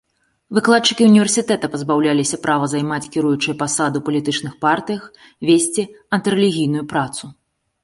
Выкладчыкі 0.57 1.03
універсітэта 1.11 1.69
пазбаўляліся 1.73 2.39
права 2.45 2.65
займаць 2.73 3.11
кіруючыя 3.17 3.55
пасады 3.61 3.95
ў 3.99 4.03
палітычных 4.09 4.53
партыях, 4.65 5.03
весці 5.51 5.89
антырэлігійную 6.19 6.85
працу. 6.97 7.23